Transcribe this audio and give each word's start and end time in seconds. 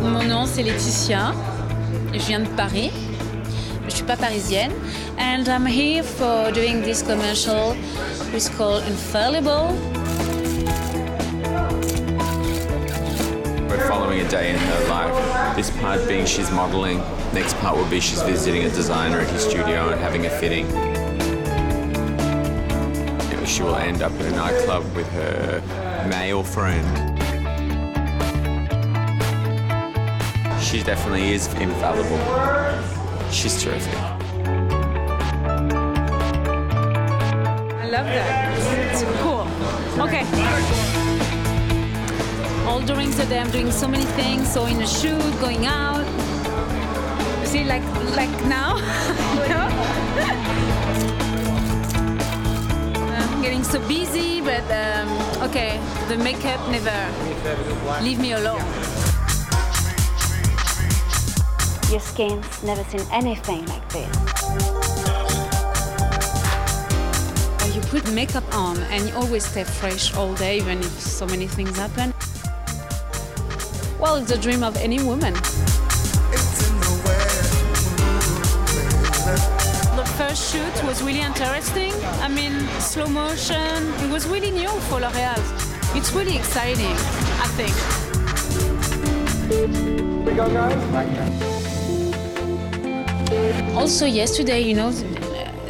Mon 0.00 0.22
nom 0.22 0.46
c'est 0.46 0.62
Laetitia. 0.62 1.34
Je 2.14 2.18
viens 2.18 2.40
de 2.40 2.48
Paris. 2.56 2.90
Je 3.88 3.96
suis 3.96 4.04
pas 4.04 4.16
parisienne. 4.16 4.72
And 5.16 5.48
I'm 5.48 5.66
here 5.66 6.02
for 6.02 6.52
doing 6.52 6.82
this 6.82 7.02
commercial 7.02 7.74
which 8.32 8.34
is 8.34 8.48
called 8.50 8.82
Infallible. 8.84 9.72
We're 13.68 13.88
following 13.88 14.20
a 14.20 14.28
day 14.28 14.50
in 14.50 14.56
her 14.56 14.88
life. 14.88 15.56
This 15.56 15.70
part 15.80 16.06
being 16.06 16.26
she's 16.26 16.50
modelling. 16.50 16.98
Next 17.32 17.56
part 17.58 17.76
will 17.76 17.88
be 17.88 18.00
she's 18.00 18.22
visiting 18.22 18.64
a 18.64 18.70
designer 18.70 19.20
at 19.20 19.30
his 19.30 19.42
studio 19.42 19.88
and 19.88 20.00
having 20.00 20.26
a 20.26 20.30
fitting. 20.30 20.66
She 23.46 23.62
will 23.62 23.76
end 23.76 24.02
up 24.02 24.12
in 24.12 24.26
a 24.26 24.30
nightclub 24.36 24.84
with 24.94 25.08
her 25.12 25.62
male 26.08 26.42
friend. 26.44 26.86
She 30.62 30.82
definitely 30.82 31.32
is 31.32 31.46
infallible. 31.54 32.97
She's 33.30 33.62
terrific. 33.62 33.94
I 37.74 37.88
love 37.90 38.06
that. 38.06 38.58
It's 38.92 39.02
cool. 39.22 39.46
Okay. 40.02 40.24
All 42.66 42.80
during 42.80 43.10
the 43.10 43.24
day, 43.26 43.38
I'm 43.38 43.50
doing 43.50 43.70
so 43.70 43.86
many 43.86 44.04
things. 44.16 44.50
So 44.52 44.66
in 44.66 44.80
a 44.82 44.86
shoot, 44.86 45.20
going 45.40 45.66
out. 45.66 46.06
You 47.40 47.46
See, 47.46 47.64
like 47.64 47.84
like 48.16 48.32
now. 48.46 48.76
Getting 53.42 53.64
so 53.64 53.78
busy, 53.86 54.40
but 54.40 54.64
um, 54.70 55.08
okay. 55.48 55.80
The 56.08 56.16
makeup 56.16 56.60
never 56.70 58.02
leave 58.02 58.18
me 58.18 58.32
alone. 58.32 59.07
Your 61.90 62.00
skin's 62.00 62.62
never 62.62 62.84
seen 62.84 63.00
anything 63.10 63.64
like 63.66 63.88
this. 63.88 64.14
You 67.74 67.80
put 67.80 68.12
makeup 68.12 68.44
on 68.54 68.76
and 68.92 69.08
you 69.08 69.14
always 69.14 69.46
stay 69.46 69.64
fresh 69.64 70.14
all 70.14 70.34
day, 70.34 70.58
even 70.58 70.80
if 70.80 71.00
so 71.00 71.24
many 71.26 71.46
things 71.46 71.74
happen. 71.78 72.12
Well, 73.98 74.16
it's 74.16 74.28
the 74.30 74.36
dream 74.36 74.62
of 74.62 74.76
any 74.76 75.02
woman. 75.02 75.32
The 79.96 80.04
first 80.18 80.52
shoot 80.52 80.84
was 80.84 81.02
really 81.02 81.20
interesting. 81.20 81.92
I 82.20 82.28
mean, 82.28 82.68
slow 82.80 83.06
motion. 83.06 83.92
It 84.04 84.10
was 84.10 84.26
really 84.28 84.50
new 84.50 84.68
for 84.88 85.00
L'Oréal. 85.00 85.42
It's 85.96 86.12
really 86.12 86.36
exciting, 86.36 86.96
I 87.40 87.48
think. 87.56 87.74
Here 89.48 89.66
We 90.24 90.34
go, 90.34 90.48
guys. 90.52 91.67
Also, 93.74 94.06
yesterday, 94.06 94.60
you 94.60 94.74
know, 94.74 94.90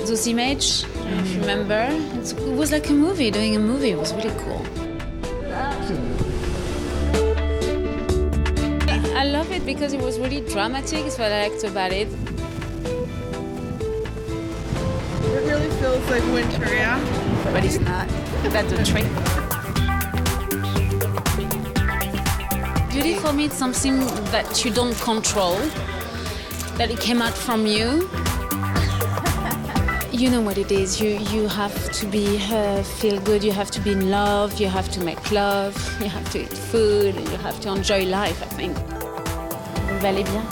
those 0.07 0.27
images, 0.27 0.85
if 0.85 1.33
you 1.35 1.41
remember, 1.41 1.87
it 2.21 2.57
was 2.57 2.73
like 2.73 2.89
a 2.89 2.93
movie, 2.93 3.31
doing 3.31 3.55
a 3.57 3.59
movie. 3.59 3.91
It 3.91 3.99
was 3.99 4.13
really 4.15 4.33
cool. 4.41 4.65
I 9.15 9.25
love 9.25 9.51
it 9.53 9.65
because 9.67 9.93
it 9.93 10.01
was 10.01 10.19
really 10.19 10.41
dramatic. 10.41 11.05
It's 11.05 11.19
what 11.19 11.31
I 11.33 11.49
liked 11.49 11.65
about 11.65 11.93
it. 11.93 12.09
It 15.23 15.43
really 15.45 15.69
feels 15.78 16.09
like 16.09 16.25
winter, 16.33 16.75
yeah? 16.75 16.99
But 17.53 17.65
it's 17.65 17.78
not. 17.81 18.09
That's 18.45 18.73
the 18.73 18.84
trick. 18.84 19.07
Beauty 22.91 23.15
for 23.15 23.33
me 23.33 23.45
is 23.47 23.53
something 23.53 23.99
that 24.33 24.65
you 24.65 24.71
don't 24.73 24.97
control, 25.01 25.61
that 26.78 26.93
it 26.93 27.00
came 27.00 27.21
out 27.21 27.34
from 27.34 27.66
you. 27.66 28.09
You 30.12 30.31
know 30.31 30.41
what 30.41 30.59
it 30.59 30.71
is. 30.71 31.00
You 31.00 31.19
you 31.34 31.49
have 31.49 31.77
to 31.99 32.06
be 32.06 32.39
uh, 32.50 32.83
feel 32.83 33.21
good. 33.21 33.43
You 33.43 33.53
have 33.53 33.71
to 33.72 33.81
be 33.81 33.91
in 33.93 34.11
love. 34.11 34.61
You 34.61 34.69
have 34.69 34.89
to 34.93 35.00
make 35.00 35.31
love. 35.33 35.75
You 36.03 36.09
have 36.09 36.31
to 36.33 36.39
eat 36.43 36.55
food. 36.71 37.16
And 37.16 37.28
you 37.28 37.39
have 37.39 37.61
to 37.62 37.69
enjoy 37.71 38.05
life. 38.06 38.41
I 38.43 38.49
think. 38.59 38.77
Vous 39.89 40.00
bien. 40.00 40.43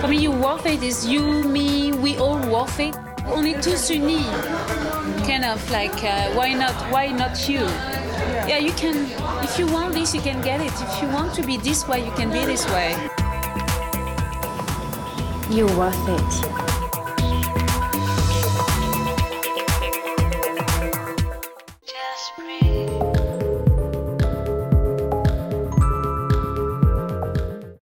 For 0.00 0.08
me, 0.08 0.18
you 0.18 0.30
worth 0.30 0.66
it 0.66 0.82
is 0.82 1.06
you, 1.06 1.42
me, 1.44 1.92
we 1.92 2.16
all 2.16 2.38
worth 2.52 2.80
it. 2.80 2.94
On 3.26 3.44
est 3.44 3.62
tous 3.62 3.90
unis. 3.90 4.24
Kind 5.26 5.44
of 5.44 5.60
like, 5.70 6.04
uh, 6.04 6.32
why 6.34 6.54
not? 6.54 6.74
Why 6.92 7.08
not 7.08 7.48
you? 7.48 7.64
Yeah, 8.48 8.58
you 8.58 8.72
can. 8.72 8.96
If 9.42 9.58
you 9.58 9.66
want 9.66 9.94
this, 9.94 10.14
you 10.14 10.20
can 10.20 10.40
get 10.42 10.60
it. 10.60 10.72
If 10.72 11.02
you 11.02 11.08
want 11.08 11.34
to 11.34 11.42
be 11.42 11.56
this 11.58 11.86
way, 11.88 12.04
you 12.04 12.12
can 12.12 12.30
be 12.30 12.44
this 12.44 12.66
way. 12.68 12.96
You're 15.50 15.66
worth 15.76 16.08
it. 16.08 16.60